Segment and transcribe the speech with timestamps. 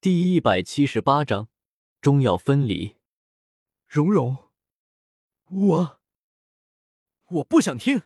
[0.00, 1.48] 第一百七十八章，
[2.00, 2.98] 终要分离。
[3.88, 4.36] 蓉蓉，
[5.46, 6.00] 我
[7.30, 8.02] 我不想听。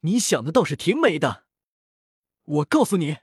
[0.00, 1.44] 你想的倒是挺美的。
[2.44, 3.18] 我告诉你，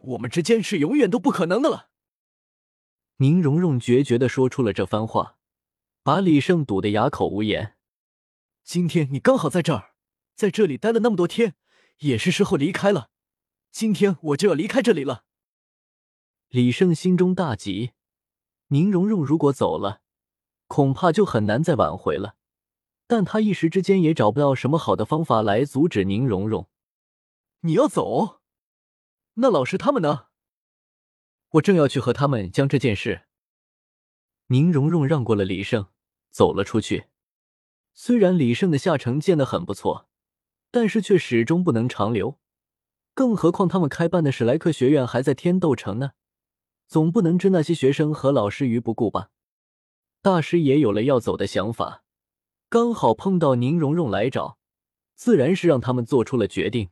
[0.00, 1.90] 我们之间是永远都不可能的了。
[3.16, 5.36] 宁荣荣决绝的说出了这番话，
[6.02, 7.76] 把李胜堵得哑口无言。
[8.64, 9.94] 今天你刚好在这儿，
[10.34, 11.54] 在这里待了那么多天，
[11.98, 13.10] 也是时候离开了。
[13.70, 15.25] 今天我就要离开这里了。
[16.56, 17.90] 李胜心中大急，
[18.68, 20.00] 宁荣荣如果走了，
[20.66, 22.36] 恐怕就很难再挽回了。
[23.06, 26.70] 但他一时之间也找不到什么好的方法来阻止宁荣荣。
[27.60, 28.40] 你要走？
[29.34, 30.28] 那老师他们呢？
[31.50, 33.26] 我正要去和他们将这件事。
[34.46, 35.88] 宁荣荣让过了李胜，
[36.30, 37.08] 走了出去。
[37.92, 40.08] 虽然李胜的下城建得很不错，
[40.70, 42.38] 但是却始终不能长留。
[43.12, 46.12] 更何况他们开办的史莱克学院还在天斗城呢，
[46.86, 49.30] 总不能置那些学生和老师于不顾吧？
[50.22, 52.04] 大师也有了要走的想法，
[52.68, 54.58] 刚好碰到宁荣荣来找，
[55.14, 56.90] 自然是让他们做出了决定。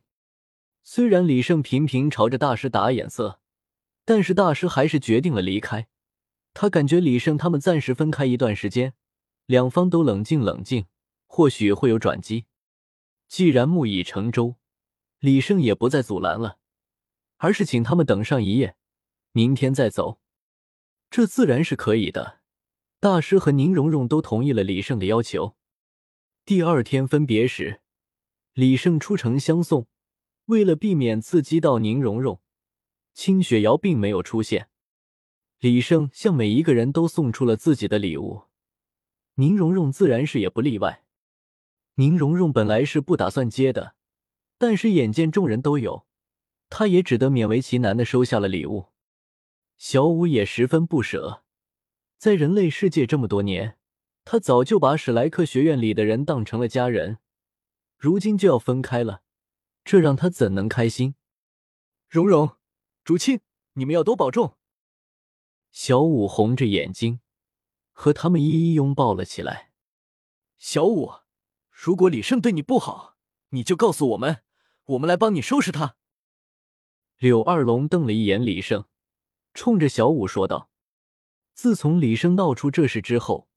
[0.82, 3.40] 虽然李胜频频朝着大师打眼色。
[4.06, 5.88] 但是大师还是决定了离开。
[6.52, 8.92] 他感觉李胜他们暂时分开一段时间，
[9.46, 10.84] 两方都冷静冷静，
[11.26, 12.44] 或许会有转机。
[13.28, 14.56] 既然木已成舟，
[15.20, 16.58] 李胜也不再阻拦了，
[17.38, 18.76] 而是请他们等上一夜，
[19.36, 20.20] 明天再走。
[21.10, 22.40] 这自然是可以的。
[23.00, 25.56] 大师和宁荣荣都同意了李胜的要求。
[26.44, 27.80] 第二天分别时，
[28.52, 29.88] 李胜出城相送，
[30.44, 32.40] 为了避免刺激到宁荣荣。
[33.12, 34.68] 清雪瑶并没有出现，
[35.58, 38.44] 李胜向每一个人都送出了自己的礼物，
[39.34, 41.04] 宁荣荣自然是也不例外。
[41.96, 43.96] 宁荣荣本来是不打算接的，
[44.58, 46.06] 但是眼见众人都有，
[46.70, 48.93] 他也只得勉为其难的收下了礼物。
[49.86, 51.44] 小舞也十分不舍，
[52.16, 53.76] 在人类世界这么多年，
[54.24, 57.18] 他早就把史莱克学院里的人当成了家人，
[57.98, 59.20] 如今就要分开了，
[59.84, 61.16] 这让他怎能开心？
[62.08, 62.56] 蓉蓉。
[63.04, 63.40] 竹青，
[63.74, 64.56] 你们要多保重。
[65.70, 67.20] 小五红着眼睛，
[67.92, 69.70] 和他们一一拥抱了起来。
[70.56, 71.12] 小五，
[71.70, 73.18] 如果李胜对你不好，
[73.50, 74.42] 你就告诉我们，
[74.86, 75.96] 我们来帮你收拾他。
[77.18, 78.86] 柳二龙瞪了一眼李胜，
[79.54, 80.68] 冲着小五说道
[81.54, 83.48] ：“自从李胜闹出这事之后，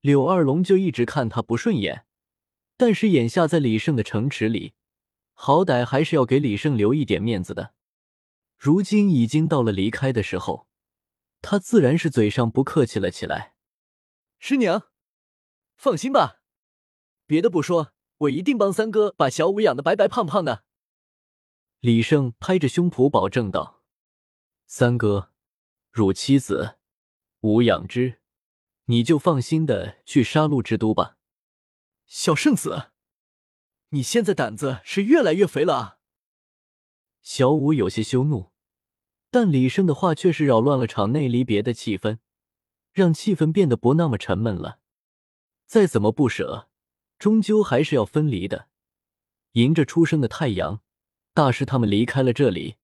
[0.00, 2.04] 柳二龙就一直看他不顺眼。
[2.76, 4.74] 但是眼下在李胜的城池里，
[5.32, 7.72] 好歹还是要给李胜留一点面子的。”
[8.58, 10.66] 如今已经到了离开的时候，
[11.42, 13.54] 他自然是嘴上不客气了起来。
[14.38, 14.88] 师娘，
[15.76, 16.40] 放心吧，
[17.26, 20.64] 别的不说，我一定帮三哥把小五养的白白胖胖的。
[21.80, 23.82] 李胜拍着胸脯保证道
[24.66, 25.33] ：“三哥，
[25.94, 26.76] 汝妻子，
[27.42, 28.18] 吾养之，
[28.86, 31.16] 你就放心的去杀戮之都吧。”
[32.04, 32.90] 小圣子，
[33.90, 35.98] 你现在胆子是越来越肥了啊！
[37.22, 38.50] 小五有些羞怒。
[39.30, 42.18] 但李胜的话却是扰乱了场内离别的气氛，
[42.90, 44.80] 让气氛变得不那么沉闷了。
[45.64, 46.68] 再怎么不舍，
[47.20, 48.68] 终究还是要分离的。
[49.52, 50.82] 迎着初升的太阳，
[51.32, 52.78] 大师他们离开了这里。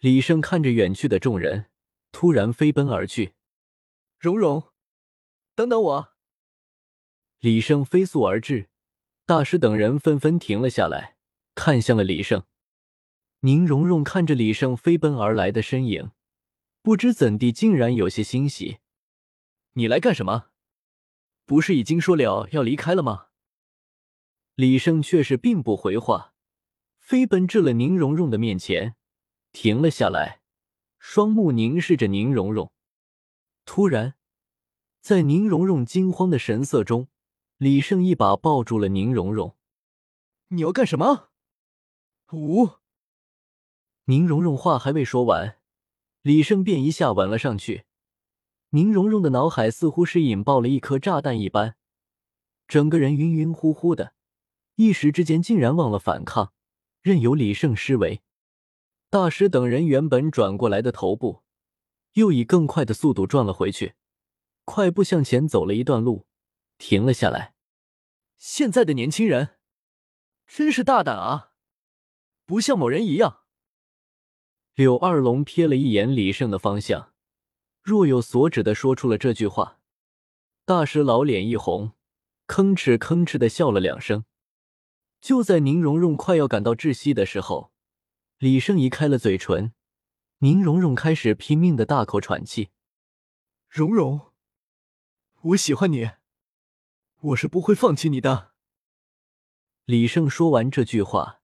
[0.00, 1.66] 李胜看着远去的众人，
[2.14, 3.34] 突然飞奔而去。
[4.20, 4.70] 蓉蓉，
[5.56, 6.14] 等等我！
[7.40, 8.70] 李胜飞速而至，
[9.26, 11.16] 大师等人纷纷停了下来，
[11.56, 12.44] 看向了李胜。
[13.40, 16.12] 宁荣荣看着李胜飞奔而来的身影，
[16.82, 18.78] 不知怎地，竟然有些欣喜。
[19.72, 20.50] 你来干什么？
[21.44, 23.26] 不是已经说了要离开了吗？
[24.54, 26.32] 李胜却是并不回话，
[27.00, 28.94] 飞奔至了宁荣荣的面前，
[29.50, 30.43] 停了下来，
[31.06, 32.72] 双目凝视着宁荣荣。
[33.66, 34.14] 突然，
[35.02, 37.08] 在宁荣荣惊慌的神色中，
[37.58, 39.54] 李胜一把抱住了宁荣荣。
[40.48, 41.28] 你要干什么？
[42.32, 42.70] 五。
[44.06, 45.58] 宁荣荣话还未说完，
[46.22, 47.84] 李胜便一下吻了上去。
[48.70, 51.76] 宁荣荣的脑海似乎是引爆了一颗炸弹一般，
[52.66, 54.14] 整个人晕晕乎乎的，
[54.76, 56.54] 一时之间竟然忘了反抗，
[57.02, 58.22] 任由李胜施为。
[59.14, 61.44] 大师等人原本转过来的头部，
[62.14, 63.94] 又以更快的速度转了回去，
[64.64, 66.26] 快步向前走了一段路，
[66.78, 67.54] 停了下来。
[68.38, 69.50] 现在的年轻人
[70.48, 71.52] 真是大胆啊，
[72.44, 73.42] 不像某人一样。
[74.74, 77.12] 柳二龙瞥了一眼李胜的方向，
[77.84, 79.78] 若有所指的说出了这句话。
[80.64, 81.92] 大师老脸一红，
[82.48, 84.24] 吭哧吭哧的笑了两声。
[85.20, 87.70] 就在宁荣荣快要感到窒息的时候，
[88.44, 89.72] 李胜移开了嘴唇，
[90.40, 92.68] 宁荣荣开始拼命的大口喘气。
[93.70, 94.32] 蓉蓉，
[95.40, 96.10] 我喜欢你，
[97.20, 98.52] 我是不会放弃你的。
[99.86, 101.40] 李胜说完这句话，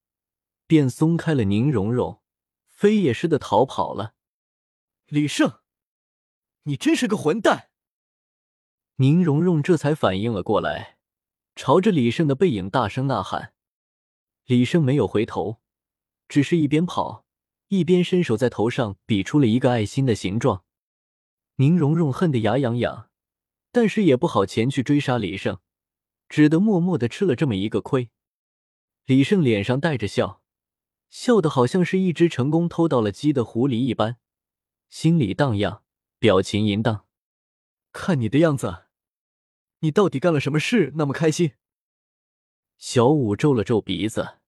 [0.66, 2.20] 便松开了宁荣荣，
[2.66, 4.12] 飞也似的逃跑了。
[5.06, 5.60] 李胜，
[6.64, 7.70] 你真是个混蛋！
[8.96, 10.98] 宁荣荣这才反应了过来，
[11.56, 13.54] 朝着李胜的背影大声呐喊。
[14.44, 15.62] 李胜没有回头，
[16.30, 17.26] 只是一边跑
[17.68, 20.64] 一边伸手在头上比出了一个爱心的形状。
[21.56, 23.10] 宁荣荣恨得牙痒痒，
[23.72, 25.58] 但是也不好前去追杀李胜，
[26.28, 28.10] 只得默默的吃了这么一个亏。
[29.06, 30.40] 李胜脸上带着笑，
[31.10, 34.18] 笑得好像是一只成功偷到了鸡的狐狸一般，
[34.88, 35.82] 心里荡漾，
[36.20, 37.06] 表情淫荡。
[37.92, 38.84] 看你的样子。
[39.80, 41.54] 你到底干了什么事那么开心？
[42.78, 44.39] 小五皱了皱鼻子，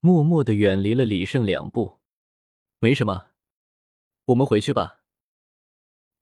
[0.00, 1.98] 默默的远离了李胜两步。
[2.78, 3.30] 没什么，
[4.26, 5.00] 我们回去吧。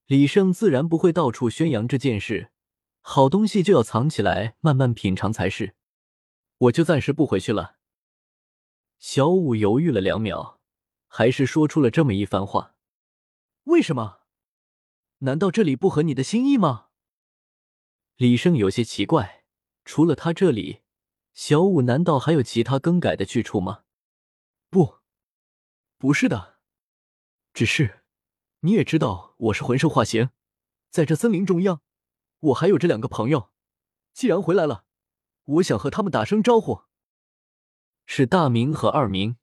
[0.06, 2.52] 李胜自然不会到处宣扬这件事，
[3.00, 5.74] 好东西就要藏起来，慢慢品尝才是。
[6.58, 7.76] 我就暂时不回去了。
[8.98, 10.60] 小五犹豫了两秒，
[11.08, 12.76] 还是说出了这么一番话。
[13.64, 14.20] 为什么？
[15.18, 16.86] 难道这里不合你的心意吗？
[18.16, 19.44] 李胜有些奇怪，
[19.84, 20.82] 除了他这里，
[21.36, 23.82] 小五难道还有其他更改的去处吗？
[24.70, 25.00] 不，
[25.98, 26.56] 不是的，
[27.52, 28.04] 只是
[28.60, 30.30] 你也知道我是魂兽化形，
[30.88, 31.82] 在这森林中央，
[32.40, 33.50] 我还有这两个朋友，
[34.14, 34.86] 既然回来了，
[35.44, 36.84] 我想和他们打声招呼。
[38.06, 39.36] 是大明和二明。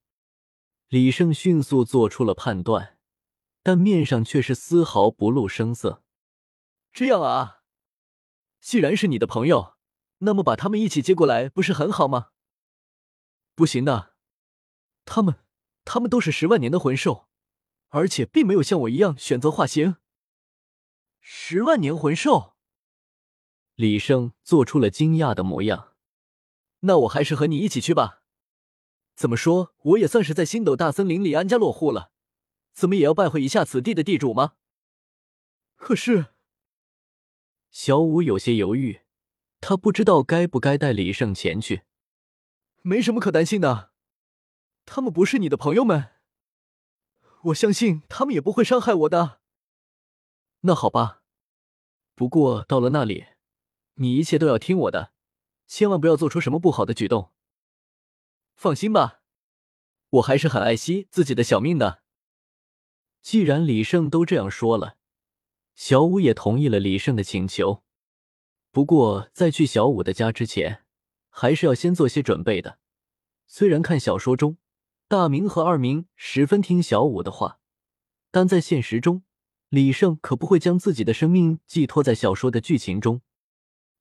[0.88, 2.98] 李胜迅速做出了判断，
[3.62, 6.04] 但面上却是丝毫不露声色。
[6.92, 7.62] 这样啊。
[8.60, 9.73] 既然是你的朋友，
[10.26, 12.30] 那么把他们一起接过来不是很好吗？
[13.56, 14.16] 不行的，
[15.06, 15.36] 他们，
[15.86, 17.28] 他们都是十万年的魂兽，
[17.90, 19.98] 而且并没有像我一样选择化形。
[21.20, 22.56] 十万年魂兽，
[23.76, 25.94] 李胜做出了惊讶的模样。
[26.82, 28.24] 那我还是和你一起去吧。
[29.16, 32.12] 怎么说，我也算是在星斗大森林里安家落户了，
[32.74, 34.56] 怎么也要拜会一下此地的地主吗？
[35.76, 36.34] 可是。
[37.70, 39.03] 小五有些犹豫，
[39.66, 41.84] 他不知道该不该带李胜前去。
[42.82, 43.94] 没什么可担心的，
[44.86, 46.10] 他们不是你的朋友们，
[47.44, 49.40] 我相信他们也不会伤害我的。
[50.64, 51.22] 那好吧，
[52.14, 53.28] 不过到了那里，
[53.94, 55.14] 你一切都要听我的，
[55.66, 57.32] 千万不要做出什么不好的举动。
[58.56, 59.22] 放心吧，
[60.10, 62.04] 我还是很爱惜自己的小命的。
[63.22, 64.98] 既然李胜都这样说了。
[65.74, 67.82] 小五也同意了李胜的请求，
[68.74, 70.84] 不过在去小五的家之前，
[71.30, 72.80] 还是要先做些准备的。
[73.46, 74.58] 虽然看小说中
[75.08, 77.60] 大明和二明十分听小五的话，
[78.32, 79.22] 但在现实中，
[79.70, 83.22] 李胜可不会将自己的生命寄托在小说的剧情中。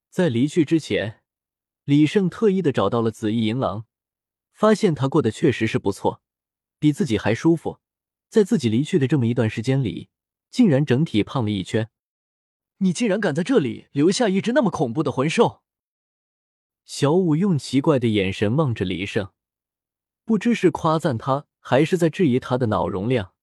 [0.09, 1.21] 在离去之前，
[1.85, 3.85] 李胜特意的找到了紫衣银狼，
[4.55, 6.23] 发现他过得确实是不错，
[6.79, 7.81] 比自己还舒服。
[8.31, 10.09] 在自己离去的这么一段时间里。
[10.51, 11.91] 竟然整体胖了一圈！
[12.83, 15.63] 你竟然敢在这里留下一只那么恐怖的魂兽！
[16.85, 19.31] 小五用奇怪的眼神望着黎胜，
[20.25, 23.35] 不知是夸赞他，还是在质疑他的脑容量。